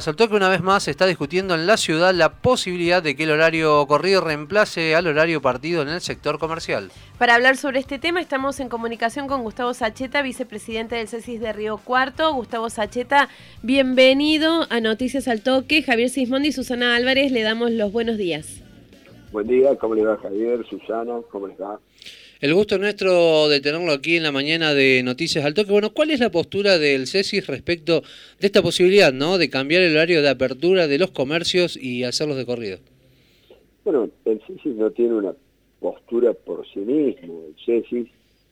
Saltó 0.00 0.30
que 0.30 0.34
una 0.34 0.48
vez 0.48 0.62
más 0.62 0.84
se 0.84 0.90
está 0.90 1.04
discutiendo 1.04 1.54
en 1.54 1.66
la 1.66 1.76
ciudad 1.76 2.14
la 2.14 2.40
posibilidad 2.40 3.02
de 3.02 3.14
que 3.14 3.24
el 3.24 3.32
horario 3.32 3.86
corrido 3.86 4.22
reemplace 4.22 4.94
al 4.94 5.06
horario 5.06 5.42
partido 5.42 5.82
en 5.82 5.90
el 5.90 6.00
sector 6.00 6.38
comercial. 6.38 6.90
Para 7.18 7.34
hablar 7.34 7.58
sobre 7.58 7.80
este 7.80 7.98
tema 7.98 8.18
estamos 8.18 8.60
en 8.60 8.70
comunicación 8.70 9.28
con 9.28 9.42
Gustavo 9.42 9.74
Sacheta, 9.74 10.22
vicepresidente 10.22 10.96
del 10.96 11.06
CESIS 11.06 11.38
de 11.38 11.52
Río 11.52 11.76
Cuarto. 11.76 12.32
Gustavo 12.32 12.70
Sacheta, 12.70 13.28
bienvenido 13.62 14.66
a 14.70 14.80
Noticias 14.80 15.28
al 15.28 15.42
Toque. 15.42 15.82
Javier 15.82 16.08
Sismondi 16.08 16.48
y 16.48 16.52
Susana 16.52 16.96
Álvarez, 16.96 17.30
le 17.30 17.42
damos 17.42 17.70
los 17.70 17.92
buenos 17.92 18.16
días. 18.16 18.62
Buen 19.32 19.48
día, 19.48 19.76
¿cómo 19.76 19.94
le 19.94 20.06
va 20.06 20.16
Javier, 20.16 20.64
Susana? 20.66 21.20
¿Cómo 21.30 21.46
les 21.46 21.60
va? 21.60 21.78
El 22.44 22.52
gusto 22.52 22.76
nuestro 22.76 23.48
de 23.48 23.62
tenerlo 23.62 23.90
aquí 23.90 24.18
en 24.18 24.22
la 24.22 24.30
mañana 24.30 24.74
de 24.74 25.02
Noticias 25.02 25.46
al 25.46 25.54
Toque. 25.54 25.72
Bueno, 25.72 25.94
¿cuál 25.94 26.10
es 26.10 26.20
la 26.20 26.30
postura 26.30 26.76
del 26.76 27.06
CESIS 27.06 27.46
respecto 27.46 28.02
de 28.38 28.46
esta 28.46 28.60
posibilidad, 28.60 29.14
¿no? 29.14 29.38
De 29.38 29.48
cambiar 29.48 29.80
el 29.80 29.96
horario 29.96 30.20
de 30.20 30.28
apertura 30.28 30.86
de 30.86 30.98
los 30.98 31.10
comercios 31.10 31.74
y 31.74 32.04
hacerlos 32.04 32.36
de 32.36 32.44
corrido. 32.44 32.80
Bueno, 33.82 34.10
el 34.26 34.42
CESIS 34.46 34.76
no 34.76 34.90
tiene 34.90 35.14
una 35.14 35.32
postura 35.80 36.34
por 36.34 36.68
sí 36.68 36.80
mismo. 36.80 37.44
El 37.46 37.54
CESIS 37.64 38.08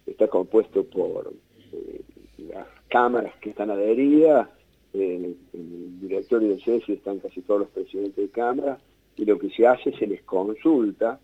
está 0.06 0.26
compuesto 0.26 0.84
por 0.84 1.30
eh, 1.74 2.00
las 2.48 2.66
cámaras 2.88 3.34
que 3.42 3.50
están 3.50 3.70
adheridas, 3.70 4.48
en 4.94 5.36
el 5.52 6.00
directorio 6.00 6.48
del 6.48 6.64
CESIS 6.64 6.96
están 6.96 7.18
casi 7.18 7.42
todos 7.42 7.60
los 7.60 7.68
presidentes 7.68 8.16
de 8.16 8.30
cámara, 8.30 8.78
y 9.18 9.26
lo 9.26 9.38
que 9.38 9.50
se 9.50 9.66
hace 9.66 9.90
es 9.90 9.98
se 9.98 10.06
les 10.06 10.22
consulta 10.22 11.20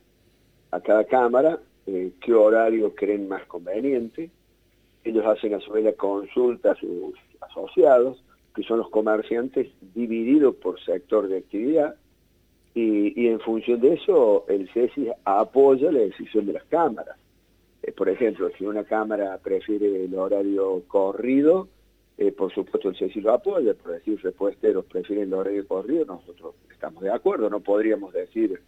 a 0.71 0.81
cada 0.83 1.05
cámara 1.05 1.59
eh, 1.91 2.13
qué 2.21 2.35
horario 2.35 2.95
creen 2.95 3.29
más 3.29 3.47
conveniente. 3.47 4.31
Ellos 5.05 5.25
hacen 5.25 5.55
a 5.55 5.61
su 5.61 5.73
vez 5.73 5.85
la 5.85 5.95
consulta 5.95 6.73
a 6.73 6.75
sus 6.75 7.15
asociados, 7.41 8.23
que 8.55 8.63
son 8.63 8.79
los 8.79 8.91
comerciantes 8.91 9.69
divididos 9.95 10.57
por 10.57 10.79
sector 10.81 11.29
de 11.29 11.39
actividad, 11.39 11.97
y, 12.75 13.27
en 13.27 13.41
función 13.41 13.81
de 13.81 13.95
eso 13.95 14.45
el 14.49 14.69
CESI 14.71 15.09
apoya 15.25 15.91
la 15.91 16.01
decisión 16.01 16.45
de 16.45 16.53
las 16.53 16.65
cámaras. 16.65 17.17
Eh, 17.83 17.93
por 17.93 18.11
ejemplo, 18.11 18.51
si 18.59 18.67
una 18.67 18.85
cámara 18.85 19.39
prefiere 19.39 20.05
el 20.05 20.15
horario 20.15 20.83
corrido, 20.89 21.69
eh, 22.19 22.33
por 22.33 22.53
supuesto 22.53 22.91
el 22.91 22.97
CESI 22.97 23.23
lo 23.23 23.33
apoya, 23.33 23.73
por 23.73 23.93
decir 23.93 24.21
repuesteros 24.23 24.85
prefieren 24.85 25.29
el 25.29 25.35
horario 25.35 25.67
corrido, 25.67 26.05
nosotros 26.05 26.55
estamos 26.71 27.03
de 27.03 27.11
acuerdo, 27.11 27.49
no 27.49 27.61
podríamos 27.61 28.13
decir 28.13 28.61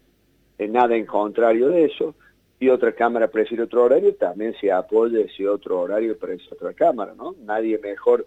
nada 0.58 0.96
en 0.96 1.06
contrario 1.06 1.68
de 1.68 1.84
eso, 1.84 2.14
y 2.60 2.68
otra 2.68 2.92
cámara 2.92 3.28
prefiere 3.28 3.64
otro 3.64 3.84
horario, 3.84 4.14
también 4.14 4.54
se 4.60 4.70
apoya 4.70 5.20
ese 5.20 5.48
otro 5.48 5.80
horario 5.80 6.16
para 6.18 6.34
esa 6.34 6.54
otra 6.54 6.74
cámara, 6.74 7.14
¿no? 7.16 7.34
Nadie 7.42 7.78
mejor 7.78 8.26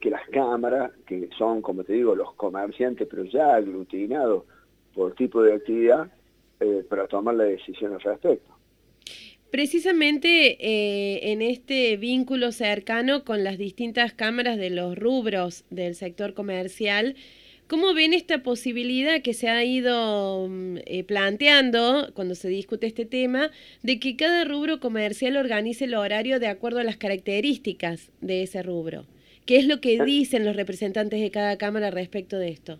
que 0.00 0.10
las 0.10 0.28
cámaras, 0.30 0.90
que 1.06 1.28
son, 1.38 1.62
como 1.62 1.84
te 1.84 1.92
digo, 1.92 2.16
los 2.16 2.34
comerciantes, 2.34 3.06
pero 3.08 3.22
ya 3.24 3.54
aglutinados 3.54 4.42
por 4.92 5.14
tipo 5.14 5.40
de 5.40 5.54
actividad, 5.54 6.10
eh, 6.58 6.84
para 6.88 7.06
tomar 7.06 7.36
la 7.36 7.44
decisión 7.44 7.92
al 7.94 8.00
respecto. 8.00 8.52
Precisamente 9.50 10.56
eh, 10.60 11.32
en 11.32 11.42
este 11.42 11.96
vínculo 11.96 12.52
cercano 12.52 13.24
con 13.24 13.44
las 13.44 13.58
distintas 13.58 14.12
cámaras 14.12 14.56
de 14.58 14.70
los 14.70 14.98
rubros 14.98 15.64
del 15.70 15.94
sector 15.94 16.34
comercial, 16.34 17.14
¿Cómo 17.72 17.94
ven 17.94 18.12
esta 18.12 18.42
posibilidad 18.42 19.22
que 19.22 19.32
se 19.32 19.48
ha 19.48 19.64
ido 19.64 20.46
mm, 20.46 20.76
eh, 20.84 21.04
planteando 21.04 22.08
cuando 22.12 22.34
se 22.34 22.50
discute 22.50 22.86
este 22.86 23.06
tema 23.06 23.48
de 23.82 23.98
que 23.98 24.14
cada 24.14 24.44
rubro 24.44 24.78
comercial 24.78 25.38
organice 25.38 25.86
el 25.86 25.94
horario 25.94 26.38
de 26.38 26.48
acuerdo 26.48 26.80
a 26.80 26.84
las 26.84 26.98
características 26.98 28.12
de 28.20 28.42
ese 28.42 28.62
rubro? 28.62 29.06
¿Qué 29.46 29.56
es 29.56 29.66
lo 29.66 29.80
que 29.80 29.98
ah. 29.98 30.04
dicen 30.04 30.44
los 30.44 30.54
representantes 30.54 31.18
de 31.18 31.30
cada 31.30 31.56
cámara 31.56 31.90
respecto 31.90 32.36
de 32.36 32.50
esto? 32.50 32.78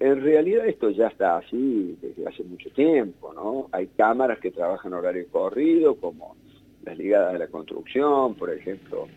En 0.00 0.20
realidad 0.20 0.68
esto 0.68 0.90
ya 0.90 1.06
está 1.06 1.38
así 1.38 1.96
desde 2.02 2.28
hace 2.28 2.44
mucho 2.44 2.68
tiempo, 2.72 3.32
¿no? 3.32 3.70
Hay 3.72 3.86
cámaras 3.86 4.38
que 4.38 4.50
trabajan 4.50 4.92
horario 4.92 5.26
corrido, 5.30 5.94
como 5.94 6.36
las 6.84 6.98
ligadas 6.98 7.36
a 7.36 7.38
la 7.38 7.46
construcción, 7.46 8.34
por 8.34 8.52
ejemplo, 8.52 9.08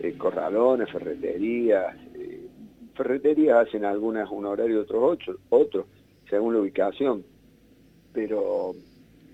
eh, 0.00 0.12
corralones, 0.18 0.90
ferreterías, 0.90 1.96
ferreterías 2.94 3.66
hacen 3.66 3.84
algunas 3.84 4.30
un 4.30 4.46
horario, 4.46 4.82
otros 4.82 5.02
ocho, 5.02 5.36
otros, 5.50 5.86
según 6.28 6.54
la 6.54 6.60
ubicación. 6.60 7.24
Pero, 8.12 8.74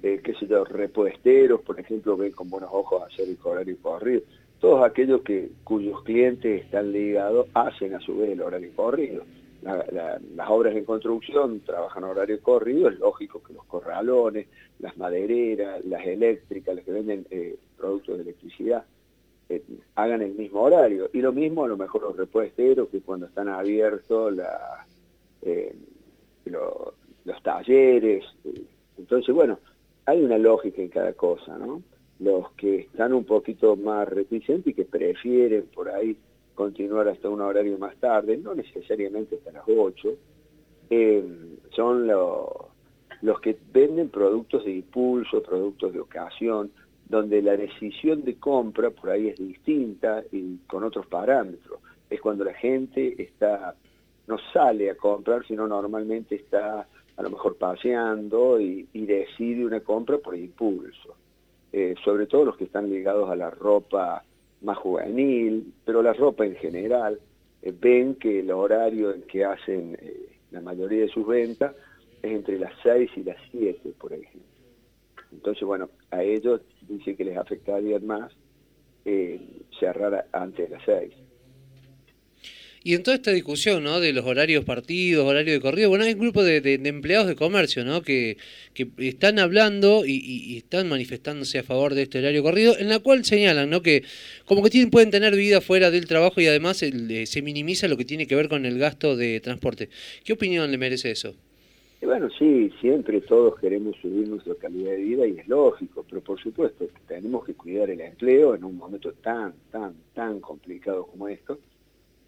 eh, 0.03 0.21
qué 0.23 0.35
sé 0.35 0.47
yo, 0.47 0.65
repuesteros, 0.65 1.61
por 1.61 1.79
ejemplo, 1.79 2.17
ven 2.17 2.33
con 2.33 2.49
buenos 2.49 2.71
ojos 2.73 3.03
hacer 3.03 3.29
el 3.29 3.39
horario 3.43 3.77
corrido. 3.81 4.23
Todos 4.59 4.85
aquellos 4.85 5.23
que 5.23 5.51
cuyos 5.65 6.03
clientes 6.03 6.65
están 6.65 6.93
ligados 6.93 7.47
hacen 7.55 7.95
a 7.95 8.01
su 8.01 8.17
vez 8.19 8.31
el 8.31 8.43
horario 8.43 8.71
corrido. 8.75 9.25
las 9.63 10.49
obras 10.49 10.75
en 10.75 10.85
construcción 10.85 11.61
trabajan 11.61 12.05
horario 12.05 12.41
corrido, 12.41 12.89
es 12.89 12.99
lógico 12.99 13.43
que 13.43 13.53
los 13.53 13.65
corralones, 13.65 14.47
las 14.79 14.97
madereras, 14.97 15.85
las 15.85 16.05
eléctricas, 16.07 16.75
las 16.75 16.85
que 16.85 16.93
venden 16.93 17.27
eh, 17.31 17.57
productos 17.77 18.17
de 18.17 18.23
electricidad, 18.23 18.85
eh, 19.51 19.65
hagan 19.97 20.23
el 20.23 20.35
mismo 20.35 20.63
horario. 20.63 21.11
Y 21.13 21.21
lo 21.21 21.33
mismo 21.33 21.65
a 21.65 21.69
lo 21.69 21.77
mejor 21.77 22.03
los 22.03 22.17
repuesteros, 22.17 22.89
que 22.89 23.01
cuando 23.01 23.27
están 23.27 23.49
abiertos 23.49 24.39
eh, 25.43 25.75
los 26.45 27.43
talleres. 27.43 28.25
Eh, 28.45 28.63
entonces, 28.97 29.35
bueno, 29.35 29.59
hay 30.07 30.23
una 30.23 30.39
lógica 30.39 30.81
en 30.81 30.89
cada 30.89 31.13
cosa, 31.15 31.59
¿no? 31.59 31.83
Los 32.21 32.53
que 32.53 32.83
están 32.83 33.13
un 33.13 33.25
poquito 33.25 33.75
más 33.75 34.09
reticentes 34.09 34.69
y 34.69 34.75
que 34.75 34.85
prefieren 34.85 35.65
por 35.75 35.91
ahí 35.91 36.17
continuar 36.55 37.09
hasta 37.09 37.29
un 37.29 37.41
horario 37.41 37.77
más 37.77 37.97
tarde, 37.97 38.37
no 38.37 38.55
necesariamente 38.55 39.37
hasta 39.37 39.51
las 39.51 39.65
8, 39.67 40.11
son 41.75 42.07
los, 42.07 42.47
los 43.23 43.41
que 43.41 43.57
venden 43.73 44.11
productos 44.11 44.65
de 44.65 44.73
impulso, 44.73 45.43
productos 45.43 45.93
de 45.93 46.01
ocasión, 46.01 46.71
donde 47.11 47.43
la 47.43 47.57
decisión 47.57 48.23
de 48.23 48.37
compra 48.37 48.91
por 48.91 49.11
ahí 49.11 49.29
es 49.29 49.39
distinta 49.39 50.23
y 50.31 50.59
con 50.69 50.85
otros 50.85 51.09
parámetros. 51.09 51.81
Es 52.09 52.21
cuando 52.21 52.45
la 52.45 52.55
gente 52.55 53.21
está 53.21 53.75
no 54.29 54.39
sale 54.53 54.89
a 54.89 54.95
comprar, 54.95 55.45
sino 55.45 55.67
normalmente 55.67 56.37
está 56.37 56.87
a 57.17 57.23
lo 57.23 57.31
mejor 57.31 57.57
paseando 57.57 58.61
y, 58.61 58.87
decide 58.93 59.67
una 59.67 59.81
compra 59.81 60.19
por 60.19 60.37
impulso. 60.37 61.17
Eh, 61.73 61.97
sobre 62.05 62.27
todo 62.27 62.45
los 62.45 62.57
que 62.57 62.65
están 62.65 62.89
ligados 62.89 63.29
a 63.29 63.35
la 63.35 63.51
ropa 63.51 64.23
más 64.63 64.79
juvenil, 64.79 65.73
pero 65.85 66.03
la 66.03 66.13
ropa 66.13 66.47
en 66.47 66.55
general, 66.55 67.19
eh, 67.61 67.75
ven 67.79 68.15
que 68.15 68.39
el 68.39 68.53
horario 68.53 69.13
en 69.13 69.23
que 69.23 69.45
hacen 69.45 69.99
eh, 70.01 70.29
la 70.53 70.61
mayoría 70.61 71.01
de 71.01 71.09
sus 71.09 71.27
ventas 71.27 71.75
es 72.23 72.31
entre 72.31 72.57
las 72.57 72.73
6 72.85 73.11
y 73.17 73.25
las 73.25 73.37
7, 73.51 73.95
por 73.99 74.13
ejemplo. 74.13 74.41
Entonces, 75.33 75.65
bueno, 75.65 75.89
a 76.11 76.23
ellos 76.23 76.61
dice 76.89 77.17
que 77.17 77.25
les 77.25 77.37
afectaría 77.37 77.99
más 78.01 78.33
eh, 79.05 79.41
cerrar 79.79 80.27
antes 80.33 80.69
de 80.69 80.77
las 80.77 80.85
seis. 80.85 81.15
Y 82.83 82.95
en 82.95 83.03
toda 83.03 83.17
esta 83.17 83.31
discusión, 83.31 83.85
¿no? 83.85 84.01
De 84.01 84.15
los 84.15 84.25
horarios 84.25 84.65
partidos, 84.65 85.27
horario 85.27 85.53
de 85.53 85.61
corrido, 85.61 85.91
bueno, 85.91 86.05
hay 86.05 86.15
un 86.15 86.21
grupo 86.21 86.43
de, 86.43 86.81
empleados 86.83 87.29
de 87.29 87.37
comercio, 87.37 87.85
¿no? 87.85 88.01
Que, 88.01 88.39
que 88.73 88.89
están 88.97 89.39
hablando 89.39 90.05
y, 90.07 90.57
están 90.57 90.89
manifestándose 90.89 91.59
a 91.59 91.63
favor 91.63 91.95
de 91.95 92.03
este 92.03 92.21
horario 92.21 92.43
corrido, 92.43 92.79
en 92.79 92.89
la 92.89 92.99
cual 93.01 93.23
señalan, 93.27 93.69
¿no? 93.69 93.83
Que 93.83 94.05
como 94.47 94.63
que 94.63 94.71
tienen, 94.71 94.91
pueden 94.91 95.11
tener 95.11 95.37
vida 95.37 95.61
fuera 95.61 95.91
del 95.91 96.07
trabajo 96.07 96.41
y 96.41 96.47
además 96.47 96.79
se 96.79 97.43
minimiza 97.43 97.87
lo 97.87 97.99
que 97.99 98.07
tiene 98.07 98.27
que 98.27 98.35
ver 98.35 98.49
con 98.49 98.65
el 98.65 98.79
gasto 98.79 99.15
de 99.15 99.41
transporte. 99.41 99.91
¿Qué 100.25 100.33
opinión 100.33 100.71
le 100.71 100.79
merece 100.79 101.11
eso? 101.11 101.37
Y 102.03 102.07
bueno, 102.07 102.31
sí, 102.31 102.73
siempre 102.81 103.21
todos 103.21 103.59
queremos 103.61 103.95
subir 103.97 104.27
nuestra 104.27 104.55
calidad 104.55 104.93
de 104.93 104.97
vida 104.97 105.27
y 105.27 105.39
es 105.39 105.47
lógico, 105.47 106.05
pero 106.09 106.23
por 106.23 106.41
supuesto 106.41 106.87
tenemos 107.07 107.45
que 107.45 107.55
cuidar 107.55 107.91
el 107.91 108.01
empleo 108.01 108.55
en 108.55 108.65
un 108.65 108.77
momento 108.79 109.13
tan, 109.13 109.53
tan, 109.71 109.95
tan 110.15 110.41
complicado 110.41 111.07
como 111.07 111.29
esto, 111.29 111.59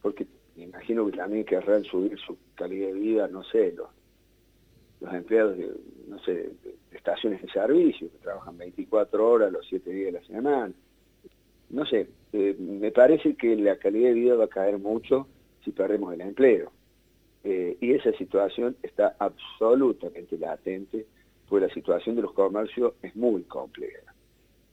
porque 0.03 0.27
me 0.57 0.65
imagino 0.65 1.07
que 1.07 1.17
también 1.17 1.45
querrán 1.47 1.85
subir 1.85 2.19
su 2.19 2.37
calidad 2.55 2.89
de 2.89 2.93
vida, 2.93 3.29
no 3.29 3.43
sé, 3.45 3.73
los, 3.73 3.89
los 5.01 5.15
empleados 5.15 5.57
de, 5.57 5.71
no 6.07 6.19
sé, 6.19 6.35
de, 6.35 6.77
estaciones 6.93 7.41
de 7.41 7.49
servicio, 7.49 8.11
que 8.13 8.19
trabajan 8.19 8.59
24 8.59 9.27
horas 9.27 9.51
los 9.51 9.67
7 9.67 9.91
días 9.91 10.13
de 10.13 10.21
la 10.21 10.27
semana. 10.27 10.73
No 11.71 11.87
sé, 11.87 12.09
eh, 12.35 12.55
me 12.59 12.91
parece 12.91 13.35
que 13.37 13.57
la 13.57 13.79
calidad 13.79 14.11
de 14.11 14.15
vida 14.15 14.35
va 14.35 14.45
a 14.45 14.49
caer 14.49 14.79
mucho 14.79 15.27
si 15.65 15.71
perdemos 15.71 16.13
el 16.13 16.21
empleo. 16.21 16.71
Eh, 17.45 17.77
y 17.81 17.93
esa 17.93 18.13
situación 18.13 18.77
está 18.83 19.17
absolutamente 19.19 20.39
latente, 20.39 21.07
porque 21.49 21.67
la 21.67 21.75
situación 21.75 22.17
de 22.17 22.23
los 22.23 22.33
comercios 22.33 22.95
es 23.03 23.15
muy 23.17 23.43
compleja, 23.43 24.15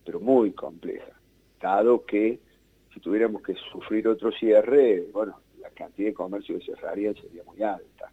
pero 0.06 0.20
muy 0.20 0.52
compleja, 0.52 1.12
dado 1.60 2.06
que 2.06 2.40
si 2.94 3.00
tuviéramos 3.00 3.42
que 3.42 3.56
sufrir 3.72 4.08
otro 4.08 4.32
cierre, 4.32 5.08
bueno, 5.12 5.40
la 5.62 5.70
cantidad 5.72 6.10
de 6.10 6.14
comercios 6.14 6.64
que 6.64 6.76
cerrarían 6.76 7.16
sería 7.16 7.44
muy 7.44 7.62
alta, 7.64 8.12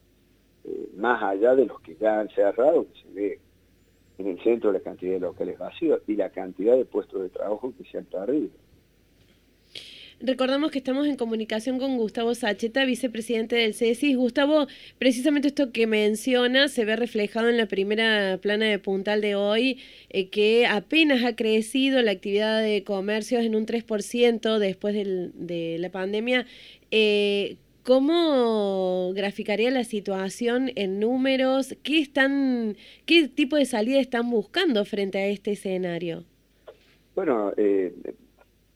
eh, 0.65 0.91
más 0.97 1.23
allá 1.23 1.55
de 1.55 1.67
los 1.67 1.81
que 1.81 1.95
ya 1.97 2.21
han 2.21 2.29
cerrado, 2.31 2.87
que 2.93 3.03
se 3.03 3.09
ve 3.13 3.41
en 4.19 4.27
el 4.27 4.43
centro 4.43 4.73
la 4.73 4.81
cantidad 4.81 5.13
de 5.13 5.21
locales 5.21 5.59
vacíos 5.59 6.01
y 6.07 6.17
la 6.17 6.31
cantidad 6.31 6.77
de 6.77 6.85
puestos 6.87 7.23
de 7.23 7.29
trabajo 7.29 7.73
que 7.77 7.85
se 7.85 7.99
han 7.99 8.07
perdido. 8.07 8.51
Recordamos 10.21 10.71
que 10.71 10.79
estamos 10.79 11.07
en 11.07 11.17
comunicación 11.17 11.79
con 11.79 11.99
Gustavo 11.99 12.35
Sacheta, 12.35 12.87
vicepresidente 12.87 13.55
del 13.57 13.75
CESIS. 13.75 14.17
Gustavo, 14.17 14.67
precisamente 14.99 15.49
esto 15.49 15.73
que 15.73 15.87
menciona 15.87 16.69
se 16.69 16.87
ve 16.87 16.97
reflejado 16.97 17.51
en 17.51 17.59
la 17.59 17.67
primera 17.67 18.39
plana 18.41 18.65
de 18.65 18.79
puntal 18.79 19.21
de 19.21 19.35
hoy, 19.35 19.79
eh, 20.09 20.31
que 20.31 20.67
apenas 20.67 21.23
ha 21.23 21.37
crecido 21.37 22.01
la 22.01 22.13
actividad 22.13 22.63
de 22.63 22.83
comercios 22.83 23.45
en 23.45 23.55
un 23.55 23.67
3% 23.67 24.59
después 24.59 24.95
de 24.95 25.77
la 25.79 25.91
pandemia. 25.91 26.47
Eh, 26.91 27.57
¿Cómo 27.83 29.13
graficaría 29.15 29.71
la 29.71 29.85
situación 29.85 30.73
en 30.77 30.99
números? 30.99 31.77
¿Qué, 31.83 32.01
están, 32.01 32.77
¿Qué 33.05 33.29
tipo 33.29 33.57
de 33.57 33.67
salida 33.67 34.01
están 34.01 34.31
buscando 34.31 34.85
frente 34.87 35.19
a 35.19 35.27
este 35.27 35.53
escenario? 35.53 36.25
Bueno, 37.15 37.53
eh, 37.57 37.95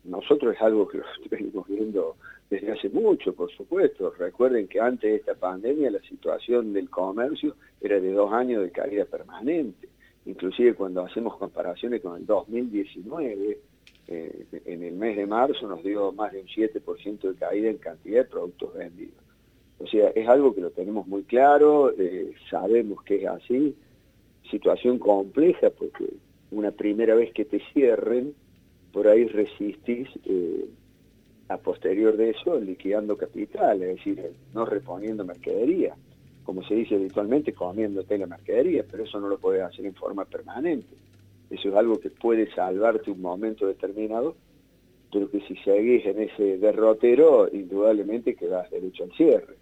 nosotros 0.05 0.55
es 0.55 0.63
algo 0.63 0.89
que 0.89 0.99
lo 0.99 1.05
venimos 1.31 1.67
viendo 1.69 2.17
desde 2.49 2.73
hace 2.73 2.89
mucho, 2.89 3.33
por 3.33 3.51
supuesto. 3.53 4.13
Recuerden 4.19 4.67
que 4.67 4.81
antes 4.81 5.11
de 5.11 5.17
esta 5.17 5.35
pandemia 5.35 5.91
la 5.91 6.01
situación 6.01 6.73
del 6.73 6.91
comercio 6.91 7.55
era 7.81 8.01
de 8.01 8.13
dos 8.13 8.33
años 8.33 8.63
de 8.63 8.71
caída 8.71 9.05
permanente. 9.05 9.89
Inclusive 10.27 10.75
cuando 10.75 11.05
hacemos 11.05 11.37
comparaciones 11.37 12.03
con 12.03 12.17
el 12.17 12.27
2019, 12.27 13.59
eh, 14.09 14.47
en 14.65 14.83
el 14.83 14.95
mes 14.95 15.17
de 15.17 15.27
marzo 15.27 15.69
nos 15.69 15.83
dio 15.85 16.13
más 16.13 16.33
de 16.33 16.41
un 16.41 16.47
7% 16.47 17.21
de 17.21 17.35
caída 17.37 17.71
en 17.71 17.79
cantidad 17.79 18.19
de 18.19 18.29
productos 18.29 18.75
vendidos. 18.75 19.15
O 19.79 19.87
sea, 19.87 20.09
es 20.11 20.29
algo 20.29 20.55
que 20.55 20.61
lo 20.61 20.71
tenemos 20.71 21.07
muy 21.07 21.23
claro, 21.23 21.93
eh, 21.97 22.33
sabemos 22.51 23.03
que 23.03 23.23
es 23.23 23.27
así, 23.27 23.75
situación 24.51 24.99
compleja 24.99 25.71
porque 25.71 26.07
una 26.51 26.73
primera 26.73 27.15
vez 27.15 27.33
que 27.33 27.45
te 27.45 27.61
cierren, 27.73 28.35
por 28.93 29.09
ahí 29.09 29.27
resistís 29.27 30.09
eh, 30.25 30.69
a 31.49 31.57
posterior 31.59 32.17
de 32.17 32.31
eso 32.31 32.59
liquidando 32.59 33.17
capital, 33.17 33.83
es 33.83 33.97
decir, 33.97 34.33
no 34.55 34.65
reponiendo 34.65 35.25
mercadería, 35.25 35.97
como 36.45 36.63
se 36.65 36.75
dice 36.75 36.97
habitualmente, 36.97 37.53
comiéndote 37.53 38.19
la 38.19 38.27
mercadería, 38.27 38.85
pero 38.91 39.05
eso 39.05 39.21
no 39.21 39.29
lo 39.29 39.39
puedes 39.39 39.63
hacer 39.63 39.87
en 39.87 39.95
forma 39.95 40.25
permanente. 40.25 40.95
Eso 41.51 41.69
es 41.69 41.75
algo 41.75 41.99
que 41.99 42.11
puede 42.11 42.51
salvarte 42.55 43.11
un 43.11 43.21
momento 43.21 43.67
determinado, 43.67 44.37
pero 45.13 45.29
que 45.31 45.41
si 45.41 45.57
seguís 45.57 46.07
en 46.07 46.23
ese 46.23 46.59
derrotero, 46.59 47.49
indudablemente 47.53 48.37
quedas 48.37 48.71
derecho 48.71 49.05
al 49.05 49.13
cierre. 49.13 49.57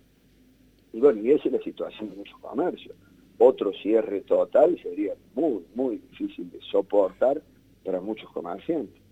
Y 0.93 1.01
bueno, 1.01 1.23
y 1.23 1.33
esa 1.33 1.49
es 1.49 1.53
la 1.53 1.61
situación 1.61 2.11
de 2.11 2.17
muchos 2.17 2.39
comercios. 2.41 2.95
Otro 3.39 3.73
cierre 3.73 4.21
total 4.23 4.79
sería 4.83 5.15
muy, 5.35 5.65
muy 5.75 5.99
difícil 5.99 6.51
de 6.51 6.61
soportar 6.61 7.41
para 7.85 8.01
muchos 8.01 8.31
comerciantes. 8.31 9.08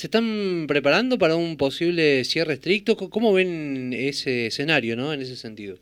¿Se 0.00 0.06
están 0.06 0.64
preparando 0.66 1.18
para 1.18 1.36
un 1.36 1.58
posible 1.58 2.24
cierre 2.24 2.54
estricto? 2.54 2.96
¿Cómo 2.96 3.34
ven 3.34 3.92
ese 3.92 4.46
escenario, 4.46 4.96
no, 4.96 5.12
en 5.12 5.20
ese 5.20 5.36
sentido? 5.36 5.76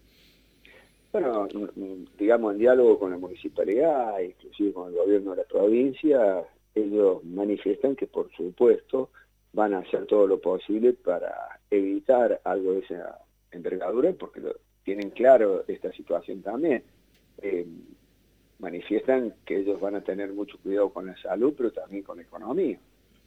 Bueno, 1.12 1.46
digamos, 2.18 2.54
en 2.54 2.58
diálogo 2.58 2.98
con 2.98 3.12
la 3.12 3.16
municipalidad, 3.16 4.18
inclusive 4.18 4.72
con 4.72 4.88
el 4.88 4.96
gobierno 4.96 5.30
de 5.30 5.36
la 5.36 5.44
provincia, 5.44 6.42
ellos 6.74 7.22
manifiestan 7.26 7.94
que, 7.94 8.08
por 8.08 8.28
supuesto, 8.32 9.10
van 9.52 9.72
a 9.74 9.78
hacer 9.78 10.06
todo 10.06 10.26
lo 10.26 10.40
posible 10.40 10.94
para 10.94 11.60
evitar 11.70 12.40
algo 12.42 12.72
de 12.72 12.80
esa 12.80 13.20
envergadura, 13.52 14.12
porque 14.14 14.40
tienen 14.82 15.10
claro 15.10 15.62
esta 15.68 15.92
situación 15.92 16.42
también. 16.42 16.82
Eh, 17.40 17.64
manifiestan 18.58 19.32
que 19.46 19.58
ellos 19.58 19.80
van 19.80 19.94
a 19.94 20.00
tener 20.00 20.32
mucho 20.32 20.58
cuidado 20.58 20.92
con 20.92 21.06
la 21.06 21.16
salud, 21.22 21.54
pero 21.56 21.70
también 21.70 22.02
con 22.02 22.16
la 22.16 22.24
economía, 22.24 22.80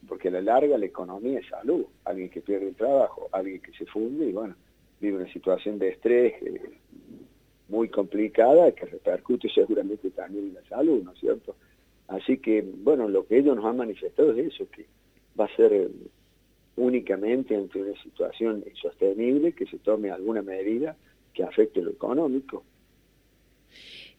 porque 0.08 0.30
a 0.30 0.32
la 0.32 0.42
larga 0.42 0.78
la 0.78 0.86
economía 0.86 1.40
es 1.40 1.48
salud. 1.48 1.86
Alguien 2.06 2.30
que 2.30 2.42
pierde 2.42 2.70
el 2.70 2.76
trabajo, 2.76 3.30
alguien 3.32 3.62
que 3.62 3.72
se 3.74 3.86
funde 3.86 4.28
y, 4.28 4.32
bueno, 4.32 4.56
vive 5.00 5.18
una 5.18 5.32
situación 5.32 5.80
de 5.80 5.90
estrés. 5.90 6.34
Eh, 6.42 6.80
muy 7.72 7.88
complicada 7.88 8.74
que 8.74 8.86
repercute 8.86 9.50
seguramente 9.50 10.12
también 10.12 10.48
en 10.50 10.54
la 10.56 10.64
salud, 10.66 11.02
¿no 11.04 11.14
es 11.14 11.20
cierto? 11.20 11.56
Así 12.10 12.38
que, 12.38 12.62
bueno, 12.62 13.08
lo 13.08 13.26
que 13.26 13.38
ellos 13.38 13.56
nos 13.56 13.66
han 13.66 13.78
manifestado 13.78 14.34
es 14.34 14.54
eso, 14.54 14.70
que 14.70 14.86
va 15.40 15.46
a 15.46 15.56
ser 15.56 15.72
eh, 15.72 15.90
únicamente 16.76 17.56
ante 17.56 17.82
una 17.82 18.00
situación 18.04 18.64
insostenible 18.70 19.54
que 19.54 19.66
se 19.68 19.80
tome 19.80 20.12
alguna 20.12 20.42
medida 20.42 20.98
que 21.34 21.44
afecte 21.44 21.82
lo 21.82 21.92
económico. 21.92 22.66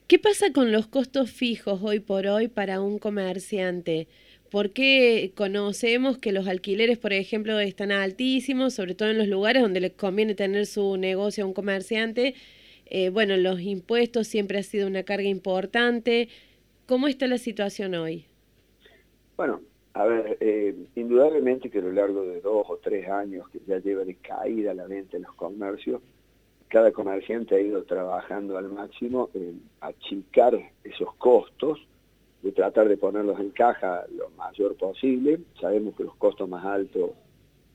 ¿Qué 0.07 0.17
pasa 0.17 0.51
con 0.51 0.71
los 0.71 0.87
costos 0.87 1.31
fijos 1.31 1.79
hoy 1.83 1.99
por 1.99 2.25
hoy 2.25 2.47
para 2.47 2.81
un 2.81 2.97
comerciante? 2.97 4.07
Porque 4.53 5.31
conocemos 5.35 6.19
que 6.19 6.31
los 6.31 6.47
alquileres, 6.47 6.99
por 6.99 7.11
ejemplo, 7.11 7.59
están 7.59 7.91
altísimos, 7.91 8.75
sobre 8.75 8.93
todo 8.93 9.09
en 9.09 9.17
los 9.17 9.27
lugares 9.27 9.63
donde 9.63 9.79
les 9.79 9.93
conviene 9.93 10.35
tener 10.35 10.67
su 10.67 10.95
negocio 10.95 11.43
a 11.43 11.47
un 11.47 11.55
comerciante, 11.55 12.35
eh, 12.85 13.09
bueno, 13.09 13.35
los 13.35 13.61
impuestos 13.61 14.27
siempre 14.27 14.59
ha 14.59 14.61
sido 14.61 14.85
una 14.85 15.01
carga 15.01 15.27
importante. 15.27 16.29
¿Cómo 16.85 17.07
está 17.07 17.25
la 17.25 17.39
situación 17.39 17.95
hoy? 17.95 18.27
Bueno, 19.37 19.59
a 19.95 20.05
ver, 20.05 20.37
eh, 20.39 20.75
indudablemente 20.93 21.71
que 21.71 21.79
a 21.79 21.81
lo 21.81 21.91
largo 21.91 22.23
de 22.23 22.39
dos 22.39 22.67
o 22.69 22.77
tres 22.77 23.09
años 23.09 23.49
que 23.49 23.59
ya 23.65 23.79
lleva 23.79 24.03
de 24.03 24.13
caída 24.17 24.75
la 24.75 24.85
venta 24.85 25.17
en 25.17 25.23
los 25.23 25.33
comercios, 25.33 25.99
cada 26.67 26.91
comerciante 26.91 27.55
ha 27.55 27.59
ido 27.59 27.85
trabajando 27.85 28.55
al 28.59 28.69
máximo 28.69 29.31
en 29.33 29.63
achicar 29.81 30.53
esos 30.83 31.11
costos, 31.15 31.79
de 32.43 32.51
tratar 32.51 32.89
de 32.89 32.97
ponerlos 32.97 33.39
en 33.39 33.49
caja 33.51 34.03
lo 34.15 34.29
mayor 34.31 34.75
posible. 34.75 35.39
Sabemos 35.59 35.95
que 35.95 36.03
los 36.03 36.15
costos 36.17 36.47
más 36.47 36.63
altos 36.65 37.11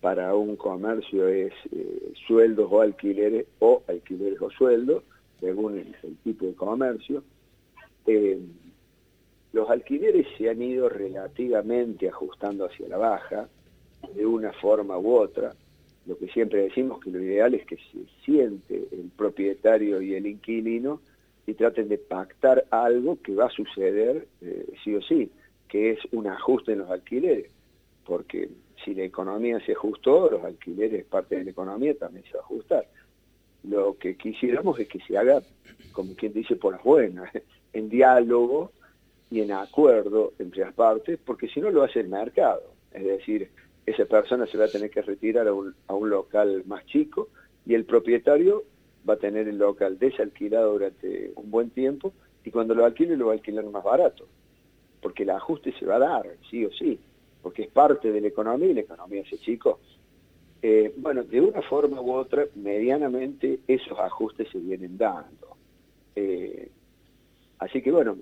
para 0.00 0.34
un 0.34 0.56
comercio 0.56 1.26
es 1.26 1.52
eh, 1.72 2.12
sueldos 2.26 2.68
o 2.70 2.82
alquileres 2.82 3.46
o 3.58 3.82
alquileres 3.88 4.40
o 4.40 4.50
sueldos, 4.50 5.02
según 5.40 5.78
el, 5.78 6.16
tipo 6.22 6.44
de 6.44 6.54
comercio. 6.54 7.24
Eh, 8.06 8.38
los 9.54 9.70
alquileres 9.70 10.26
se 10.36 10.50
han 10.50 10.60
ido 10.60 10.90
relativamente 10.90 12.08
ajustando 12.08 12.66
hacia 12.66 12.88
la 12.88 12.98
baja, 12.98 13.48
de 14.14 14.26
una 14.26 14.52
forma 14.52 14.98
u 14.98 15.14
otra. 15.14 15.54
Lo 16.06 16.16
que 16.18 16.28
siempre 16.28 16.62
decimos 16.62 17.00
que 17.00 17.10
lo 17.10 17.22
ideal 17.22 17.54
es 17.54 17.66
que 17.66 17.76
se 17.76 18.04
siente 18.24 18.88
el 18.92 19.10
propietario 19.16 20.02
y 20.02 20.14
el 20.14 20.26
inquilino 20.26 21.00
y 21.48 21.54
traten 21.54 21.88
de 21.88 21.96
pactar 21.96 22.66
algo 22.70 23.22
que 23.22 23.34
va 23.34 23.46
a 23.46 23.50
suceder 23.50 24.28
eh, 24.42 24.66
sí 24.84 24.94
o 24.94 25.00
sí, 25.00 25.32
que 25.66 25.92
es 25.92 25.98
un 26.12 26.26
ajuste 26.26 26.72
en 26.72 26.80
los 26.80 26.90
alquileres, 26.90 27.50
porque 28.04 28.50
si 28.84 28.94
la 28.94 29.04
economía 29.04 29.58
se 29.64 29.72
ajustó, 29.72 30.30
los 30.30 30.44
alquileres, 30.44 31.06
parte 31.06 31.38
de 31.38 31.44
la 31.44 31.50
economía, 31.50 31.96
también 31.96 32.26
se 32.26 32.34
va 32.34 32.40
a 32.40 32.42
ajustar. 32.42 32.86
Lo 33.64 33.96
que 33.96 34.18
quisiéramos 34.18 34.78
es 34.78 34.88
que 34.88 35.00
se 35.00 35.16
haga, 35.16 35.40
como 35.92 36.14
quien 36.16 36.34
dice, 36.34 36.54
por 36.54 36.74
las 36.74 36.82
buenas, 36.82 37.30
en 37.72 37.88
diálogo 37.88 38.70
y 39.30 39.40
en 39.40 39.52
acuerdo 39.52 40.34
entre 40.38 40.66
las 40.66 40.74
partes, 40.74 41.18
porque 41.24 41.48
si 41.48 41.62
no 41.62 41.70
lo 41.70 41.82
hace 41.82 42.00
el 42.00 42.08
mercado. 42.08 42.74
Es 42.92 43.04
decir, 43.04 43.50
esa 43.86 44.04
persona 44.04 44.46
se 44.46 44.58
va 44.58 44.66
a 44.66 44.68
tener 44.68 44.90
que 44.90 45.00
retirar 45.00 45.48
a 45.48 45.54
un, 45.54 45.74
a 45.86 45.94
un 45.94 46.10
local 46.10 46.62
más 46.66 46.84
chico 46.84 47.28
y 47.64 47.72
el 47.72 47.86
propietario 47.86 48.64
va 49.08 49.14
a 49.14 49.18
tener 49.18 49.48
el 49.48 49.58
local 49.58 49.98
desalquilado 49.98 50.72
durante 50.72 51.32
un 51.36 51.50
buen 51.50 51.70
tiempo 51.70 52.12
y 52.44 52.50
cuando 52.50 52.74
lo 52.74 52.84
alquile 52.84 53.16
lo 53.16 53.26
va 53.26 53.32
a 53.32 53.34
alquilar 53.36 53.64
más 53.66 53.84
barato, 53.84 54.26
porque 55.00 55.22
el 55.22 55.30
ajuste 55.30 55.72
se 55.78 55.86
va 55.86 55.96
a 55.96 56.00
dar, 56.00 56.26
sí 56.50 56.64
o 56.64 56.72
sí 56.72 56.98
porque 57.42 57.62
es 57.62 57.68
parte 57.68 58.12
de 58.12 58.20
la 58.20 58.28
economía 58.28 58.68
y 58.68 58.74
la 58.74 58.80
economía 58.80 59.22
ese 59.22 59.38
chico. 59.38 59.80
Eh, 60.60 60.92
bueno, 60.96 61.22
de 61.22 61.40
una 61.40 61.62
forma 61.62 62.00
u 62.00 62.12
otra, 62.12 62.44
medianamente 62.56 63.60
esos 63.66 63.98
ajustes 63.98 64.48
se 64.50 64.58
vienen 64.58 64.98
dando. 64.98 65.56
Eh, 66.16 66.68
así 67.58 67.80
que 67.80 67.92
bueno, 67.92 68.16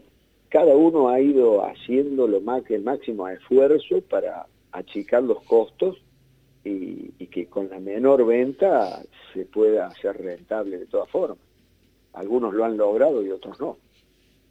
cada 0.48 0.76
uno 0.76 1.08
ha 1.08 1.20
ido 1.20 1.64
haciendo 1.64 2.28
lo 2.28 2.40
más, 2.40 2.62
el 2.70 2.82
máximo 2.82 3.26
esfuerzo 3.28 4.00
para 4.02 4.46
achicar 4.72 5.22
los 5.22 5.42
costos 5.44 5.96
y, 6.68 7.26
que 7.26 7.46
con 7.46 7.68
la 7.68 7.78
menor 7.78 8.24
venta 8.24 9.02
se 9.32 9.44
pueda 9.44 9.88
hacer 9.88 10.16
rentable 10.16 10.78
de 10.78 10.86
todas 10.86 11.08
formas. 11.10 11.38
Algunos 12.14 12.54
lo 12.54 12.64
han 12.64 12.76
logrado 12.76 13.22
y 13.22 13.30
otros 13.30 13.60
no. 13.60 13.76